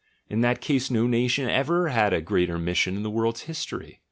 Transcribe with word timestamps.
In 0.31 0.41
that 0.41 0.61
case 0.61 0.89
no 0.89 1.05
nation 1.05 1.47
ever 1.47 1.89
had 1.89 2.11
a 2.11 2.21
greater 2.21 2.57
mission 2.57 2.95
in 2.95 3.03
the 3.03 3.11
world's 3.11 3.41
history. 3.41 3.99